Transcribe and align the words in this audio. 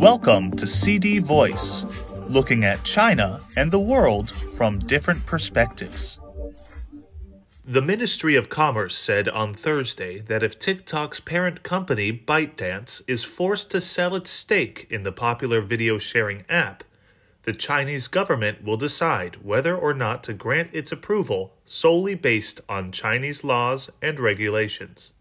Welcome 0.00 0.52
to 0.52 0.66
CD 0.66 1.18
Voice, 1.18 1.84
looking 2.26 2.64
at 2.64 2.84
China 2.84 3.42
and 3.54 3.70
the 3.70 3.78
world 3.78 4.30
from 4.56 4.78
different 4.78 5.26
perspectives. 5.26 6.18
The 7.66 7.82
Ministry 7.82 8.34
of 8.34 8.48
Commerce 8.48 8.96
said 8.96 9.28
on 9.28 9.52
Thursday 9.52 10.20
that 10.20 10.42
if 10.42 10.58
TikTok's 10.58 11.20
parent 11.20 11.62
company, 11.62 12.14
ByteDance, 12.14 13.02
is 13.06 13.24
forced 13.24 13.70
to 13.72 13.80
sell 13.82 14.14
its 14.14 14.30
stake 14.30 14.86
in 14.88 15.02
the 15.02 15.12
popular 15.12 15.60
video 15.60 15.98
sharing 15.98 16.46
app, 16.48 16.82
the 17.42 17.52
Chinese 17.52 18.08
government 18.08 18.64
will 18.64 18.78
decide 18.78 19.44
whether 19.44 19.76
or 19.76 19.92
not 19.92 20.24
to 20.24 20.32
grant 20.32 20.70
its 20.72 20.90
approval 20.90 21.52
solely 21.66 22.14
based 22.14 22.62
on 22.70 22.90
Chinese 22.90 23.44
laws 23.44 23.90
and 24.00 24.18
regulations. 24.18 25.12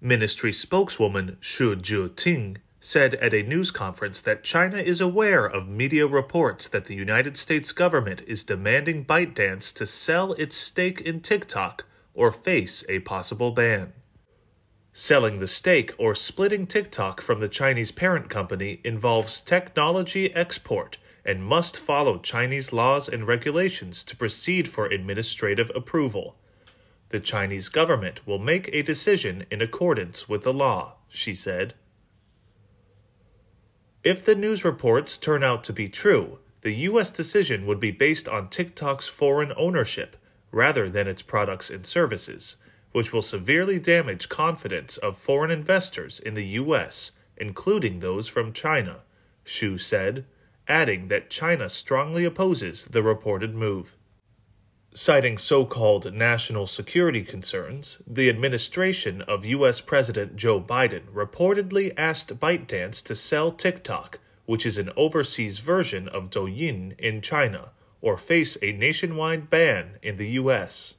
Ministry 0.00 0.54
spokeswoman 0.54 1.36
Shu 1.40 1.76
Jueting 1.76 2.56
said 2.84 3.14
at 3.14 3.32
a 3.32 3.42
news 3.42 3.70
conference 3.70 4.20
that 4.20 4.44
China 4.44 4.76
is 4.76 5.00
aware 5.00 5.46
of 5.46 5.66
media 5.66 6.06
reports 6.06 6.68
that 6.68 6.84
the 6.84 6.94
United 6.94 7.38
States 7.38 7.72
government 7.72 8.22
is 8.26 8.44
demanding 8.44 9.06
ByteDance 9.06 9.72
to 9.72 9.86
sell 9.86 10.34
its 10.34 10.54
stake 10.54 11.00
in 11.00 11.20
TikTok 11.20 11.86
or 12.12 12.30
face 12.30 12.84
a 12.86 12.98
possible 13.00 13.52
ban. 13.52 13.94
Selling 14.92 15.38
the 15.38 15.48
stake 15.48 15.94
or 15.96 16.14
splitting 16.14 16.66
TikTok 16.66 17.22
from 17.22 17.40
the 17.40 17.48
Chinese 17.48 17.90
parent 17.90 18.28
company 18.28 18.82
involves 18.84 19.40
technology 19.40 20.34
export 20.34 20.98
and 21.24 21.42
must 21.42 21.78
follow 21.78 22.18
Chinese 22.18 22.70
laws 22.70 23.08
and 23.08 23.26
regulations 23.26 24.04
to 24.04 24.14
proceed 24.14 24.68
for 24.68 24.84
administrative 24.84 25.72
approval. 25.74 26.36
The 27.08 27.20
Chinese 27.20 27.70
government 27.70 28.26
will 28.26 28.38
make 28.38 28.68
a 28.74 28.82
decision 28.82 29.46
in 29.50 29.62
accordance 29.62 30.28
with 30.28 30.44
the 30.44 30.52
law, 30.52 30.96
she 31.08 31.34
said. 31.34 31.72
If 34.04 34.22
the 34.22 34.34
news 34.34 34.66
reports 34.66 35.16
turn 35.16 35.42
out 35.42 35.64
to 35.64 35.72
be 35.72 35.88
true, 35.88 36.38
the 36.60 36.74
U.S. 36.74 37.10
decision 37.10 37.64
would 37.64 37.80
be 37.80 37.90
based 37.90 38.28
on 38.28 38.50
TikTok's 38.50 39.08
foreign 39.08 39.50
ownership 39.56 40.18
rather 40.52 40.90
than 40.90 41.08
its 41.08 41.22
products 41.22 41.70
and 41.70 41.86
services, 41.86 42.56
which 42.92 43.14
will 43.14 43.22
severely 43.22 43.78
damage 43.78 44.28
confidence 44.28 44.98
of 44.98 45.16
foreign 45.16 45.50
investors 45.50 46.20
in 46.20 46.34
the 46.34 46.44
U.S., 46.48 47.12
including 47.38 48.00
those 48.00 48.28
from 48.28 48.52
China, 48.52 48.98
Shu 49.42 49.78
said, 49.78 50.26
adding 50.68 51.08
that 51.08 51.30
China 51.30 51.70
strongly 51.70 52.26
opposes 52.26 52.84
the 52.84 53.02
reported 53.02 53.54
move. 53.54 53.96
Citing 54.96 55.38
so 55.38 55.66
called 55.66 56.14
national 56.14 56.68
security 56.68 57.24
concerns, 57.24 57.98
the 58.06 58.28
administration 58.28 59.22
of 59.22 59.44
U.S. 59.44 59.80
President 59.80 60.36
Joe 60.36 60.60
Biden 60.60 61.06
reportedly 61.12 61.92
asked 61.96 62.38
ByteDance 62.38 63.02
to 63.02 63.16
sell 63.16 63.50
TikTok, 63.50 64.20
which 64.46 64.64
is 64.64 64.78
an 64.78 64.92
overseas 64.96 65.58
version 65.58 66.06
of 66.06 66.30
Douyin 66.30 66.94
in 66.96 67.22
China, 67.22 67.70
or 68.00 68.16
face 68.16 68.56
a 68.62 68.70
nationwide 68.70 69.50
ban 69.50 69.98
in 70.00 70.16
the 70.16 70.28
U.S. 70.38 70.94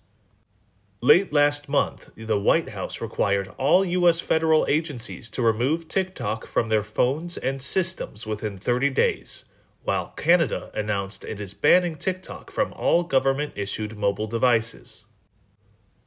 Late 1.00 1.32
last 1.32 1.70
month, 1.70 2.10
the 2.18 2.38
White 2.38 2.72
House 2.72 3.00
required 3.00 3.48
all 3.58 3.86
U.S. 3.86 4.20
federal 4.20 4.66
agencies 4.68 5.30
to 5.30 5.42
remove 5.42 5.88
TikTok 5.88 6.46
from 6.46 6.68
their 6.68 6.84
phones 6.84 7.38
and 7.38 7.62
systems 7.62 8.26
within 8.26 8.58
30 8.58 8.90
days 8.90 9.46
while 9.86 10.08
Canada 10.18 10.72
announced 10.74 11.24
it 11.24 11.40
is 11.40 11.54
banning 11.54 11.96
TikTok 11.96 12.52
from 12.52 12.74
all 12.74 13.04
government 13.04 13.54
issued 13.56 13.98
mobile 13.98 14.28
devices. 14.28 15.06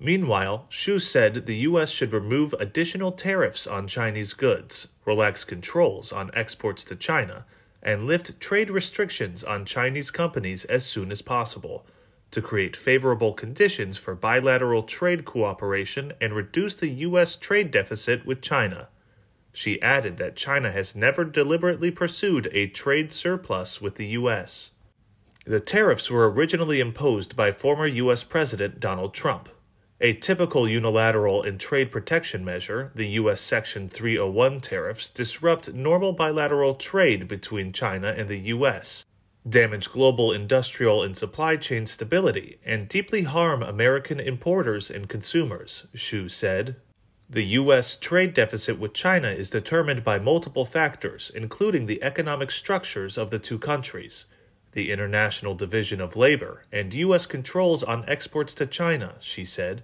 Meanwhile, 0.00 0.66
Shu 0.68 0.98
said 0.98 1.46
the 1.46 1.56
U.S. 1.58 1.90
should 1.90 2.12
remove 2.12 2.52
additional 2.54 3.12
tariffs 3.12 3.66
on 3.66 3.88
Chinese 3.88 4.32
goods, 4.32 4.88
relax 5.04 5.44
controls 5.44 6.12
on 6.12 6.30
exports 6.34 6.84
to 6.84 6.96
China, 6.96 7.46
and 7.82 8.06
lift 8.06 8.40
trade 8.40 8.70
restrictions 8.70 9.42
on 9.42 9.64
Chinese 9.64 10.10
companies 10.10 10.64
as 10.66 10.84
soon 10.84 11.10
as 11.10 11.22
possible 11.22 11.86
to 12.30 12.42
create 12.42 12.76
favorable 12.76 13.32
conditions 13.32 13.96
for 13.96 14.14
bilateral 14.14 14.82
trade 14.82 15.24
cooperation 15.24 16.12
and 16.20 16.34
reduce 16.34 16.74
the 16.74 16.88
U.S. 16.88 17.36
trade 17.36 17.70
deficit 17.70 18.26
with 18.26 18.42
China. 18.42 18.88
She 19.52 19.80
added 19.80 20.18
that 20.18 20.36
China 20.36 20.70
has 20.70 20.94
never 20.94 21.24
deliberately 21.24 21.90
pursued 21.90 22.48
a 22.52 22.66
trade 22.66 23.12
surplus 23.12 23.80
with 23.80 23.94
the 23.94 24.06
U.S. 24.08 24.72
The 25.46 25.60
tariffs 25.60 26.10
were 26.10 26.30
originally 26.30 26.80
imposed 26.80 27.34
by 27.34 27.52
former 27.52 27.86
U.S. 27.86 28.22
President 28.22 28.80
Donald 28.80 29.14
Trump. 29.14 29.48
A 30.00 30.12
typical 30.12 30.68
unilateral 30.68 31.42
and 31.42 31.58
trade 31.58 31.90
protection 31.90 32.44
measure, 32.44 32.92
the 32.94 33.08
U.S. 33.22 33.40
Section 33.40 33.88
301 33.88 34.60
tariffs 34.60 35.08
disrupt 35.08 35.72
normal 35.72 36.12
bilateral 36.12 36.74
trade 36.74 37.26
between 37.26 37.72
China 37.72 38.14
and 38.16 38.28
the 38.28 38.38
U.S., 38.38 39.04
damage 39.48 39.90
global 39.90 40.32
industrial 40.32 41.02
and 41.02 41.16
supply 41.16 41.56
chain 41.56 41.86
stability, 41.86 42.58
and 42.64 42.88
deeply 42.88 43.22
harm 43.22 43.62
American 43.62 44.20
importers 44.20 44.90
and 44.90 45.08
consumers, 45.08 45.86
Shu 45.94 46.28
said. 46.28 46.76
The 47.30 47.44
U.S. 47.44 47.96
trade 47.96 48.32
deficit 48.32 48.78
with 48.78 48.94
China 48.94 49.28
is 49.28 49.50
determined 49.50 50.02
by 50.02 50.18
multiple 50.18 50.64
factors, 50.64 51.30
including 51.34 51.84
the 51.84 52.02
economic 52.02 52.50
structures 52.50 53.18
of 53.18 53.30
the 53.30 53.38
two 53.38 53.58
countries, 53.58 54.24
the 54.72 54.90
International 54.90 55.54
Division 55.54 56.00
of 56.00 56.16
Labor, 56.16 56.64
and 56.72 56.94
U.S. 56.94 57.26
controls 57.26 57.82
on 57.82 58.08
exports 58.08 58.54
to 58.54 58.66
China, 58.66 59.16
she 59.20 59.44
said. 59.44 59.82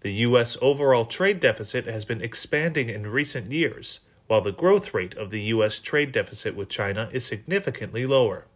The 0.00 0.12
U.S. 0.12 0.56
overall 0.62 1.04
trade 1.04 1.38
deficit 1.38 1.84
has 1.84 2.06
been 2.06 2.22
expanding 2.22 2.88
in 2.88 3.08
recent 3.08 3.52
years, 3.52 4.00
while 4.26 4.40
the 4.40 4.50
growth 4.50 4.94
rate 4.94 5.14
of 5.18 5.28
the 5.28 5.42
U.S. 5.42 5.78
trade 5.78 6.12
deficit 6.12 6.56
with 6.56 6.70
China 6.70 7.10
is 7.12 7.26
significantly 7.26 8.06
lower. 8.06 8.46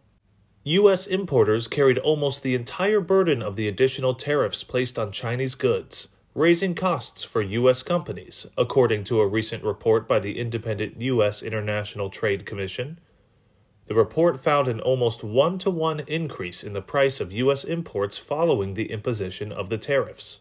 U.S. 0.64 1.06
importers 1.06 1.68
carried 1.68 1.98
almost 1.98 2.42
the 2.42 2.54
entire 2.54 3.02
burden 3.02 3.42
of 3.42 3.56
the 3.56 3.68
additional 3.68 4.14
tariffs 4.14 4.64
placed 4.64 4.98
on 4.98 5.12
Chinese 5.12 5.54
goods 5.54 6.08
raising 6.38 6.72
costs 6.72 7.25
for 7.25 7.43
U.S. 7.43 7.82
companies, 7.82 8.47
according 8.56 9.03
to 9.03 9.21
a 9.21 9.26
recent 9.26 9.65
report 9.65 10.06
by 10.06 10.21
the 10.21 10.38
independent 10.38 11.00
U.S. 11.00 11.43
International 11.43 12.10
Trade 12.10 12.47
Commission. 12.47 13.00
The 13.87 13.97
report 13.97 14.38
found 14.38 14.69
an 14.69 14.78
almost 14.81 15.25
one 15.25 15.59
to 15.59 15.71
one 15.71 15.98
increase 16.06 16.62
in 16.62 16.75
the 16.75 16.81
price 16.81 17.19
of 17.19 17.32
U.S. 17.32 17.65
imports 17.65 18.16
following 18.19 18.75
the 18.75 18.93
imposition 18.93 19.50
of 19.50 19.69
the 19.69 19.78
tariffs. 19.78 20.38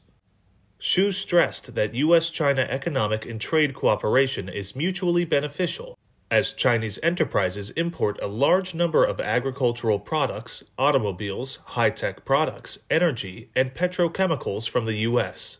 Shu 0.77 1.11
stressed 1.11 1.73
that 1.73 1.95
U.S. 1.95 2.29
China 2.29 2.67
economic 2.69 3.25
and 3.25 3.41
trade 3.41 3.73
cooperation 3.73 4.49
is 4.49 4.75
mutually 4.75 5.25
beneficial, 5.25 5.97
as 6.29 6.53
Chinese 6.53 6.99
enterprises 7.01 7.71
import 7.71 8.19
a 8.21 8.27
large 8.27 8.75
number 8.75 9.03
of 9.03 9.19
agricultural 9.19 9.97
products, 9.97 10.63
automobiles, 10.77 11.57
high 11.65 11.89
tech 11.89 12.23
products, 12.23 12.77
energy, 12.91 13.49
and 13.55 13.73
petrochemicals 13.73 14.69
from 14.69 14.85
the 14.85 14.97
U.S. 14.97 15.57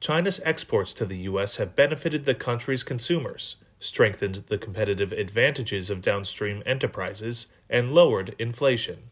China's 0.00 0.40
exports 0.44 0.92
to 0.94 1.04
the 1.04 1.18
U.S. 1.30 1.56
have 1.56 1.74
benefited 1.74 2.24
the 2.24 2.34
country's 2.34 2.82
consumers, 2.82 3.56
strengthened 3.80 4.44
the 4.46 4.58
competitive 4.58 5.12
advantages 5.12 5.90
of 5.90 6.02
downstream 6.02 6.62
enterprises, 6.64 7.46
and 7.68 7.92
lowered 7.92 8.34
inflation. 8.38 9.10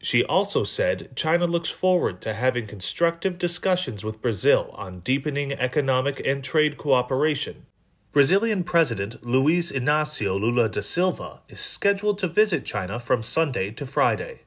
She 0.00 0.22
also 0.24 0.64
said 0.64 1.16
China 1.16 1.46
looks 1.46 1.70
forward 1.70 2.20
to 2.20 2.34
having 2.34 2.66
constructive 2.66 3.38
discussions 3.38 4.04
with 4.04 4.22
Brazil 4.22 4.70
on 4.74 5.00
deepening 5.00 5.52
economic 5.52 6.20
and 6.24 6.44
trade 6.44 6.76
cooperation. 6.76 7.66
Brazilian 8.12 8.64
President 8.64 9.24
Luiz 9.24 9.72
Inácio 9.72 10.38
Lula 10.38 10.68
da 10.68 10.82
Silva 10.82 11.42
is 11.48 11.60
scheduled 11.60 12.18
to 12.18 12.28
visit 12.28 12.64
China 12.64 13.00
from 13.00 13.22
Sunday 13.22 13.70
to 13.72 13.84
Friday. 13.84 14.42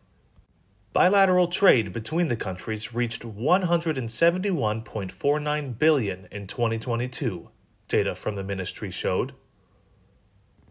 Bilateral 0.94 1.47
trade 1.47 1.94
between 1.94 2.28
the 2.28 2.35
countries 2.35 2.94
reached 2.94 3.22
171.49 3.22 5.79
billion 5.79 6.28
in 6.29 6.47
2022, 6.47 7.50
data 7.88 8.13
from 8.13 8.35
the 8.35 8.44
ministry 8.44 8.91
showed. 8.91 9.31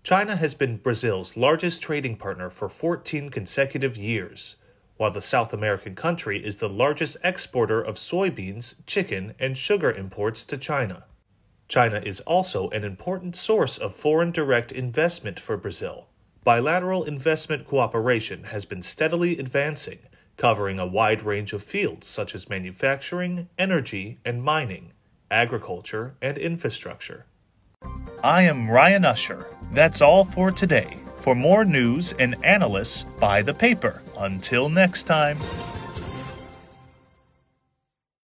China 0.02 0.36
has 0.36 0.52
been 0.52 0.76
Brazil's 0.76 1.38
largest 1.38 1.80
trading 1.80 2.16
partner 2.16 2.50
for 2.50 2.68
14 2.68 3.30
consecutive 3.30 3.96
years, 3.96 4.56
while 4.98 5.10
the 5.10 5.22
South 5.22 5.54
American 5.54 5.94
country 5.94 6.44
is 6.44 6.56
the 6.56 6.68
largest 6.68 7.16
exporter 7.24 7.80
of 7.80 7.94
soybeans, 7.94 8.74
chicken, 8.84 9.32
and 9.38 9.56
sugar 9.56 9.90
imports 9.90 10.44
to 10.44 10.58
China. 10.58 11.04
China 11.66 12.02
is 12.04 12.20
also 12.20 12.68
an 12.68 12.84
important 12.84 13.34
source 13.34 13.78
of 13.78 13.96
foreign 13.96 14.32
direct 14.32 14.70
investment 14.70 15.40
for 15.40 15.56
Brazil. 15.56 16.09
Bilateral 16.42 17.04
investment 17.04 17.66
cooperation 17.66 18.44
has 18.44 18.64
been 18.64 18.80
steadily 18.80 19.38
advancing 19.38 19.98
covering 20.38 20.78
a 20.78 20.86
wide 20.86 21.20
range 21.20 21.52
of 21.52 21.62
fields 21.62 22.06
such 22.06 22.34
as 22.34 22.48
manufacturing, 22.48 23.46
energy, 23.58 24.18
and 24.24 24.42
mining, 24.42 24.90
agriculture, 25.30 26.14
and 26.22 26.38
infrastructure. 26.38 27.26
I 28.24 28.42
am 28.42 28.70
Ryan 28.70 29.04
Usher. 29.04 29.46
That's 29.72 30.00
all 30.00 30.24
for 30.24 30.50
today. 30.50 30.96
For 31.18 31.34
more 31.34 31.66
news 31.66 32.14
and 32.18 32.34
analysis, 32.42 33.04
buy 33.20 33.42
the 33.42 33.52
paper. 33.52 34.00
Until 34.16 34.70
next 34.70 35.02
time. 35.02 35.36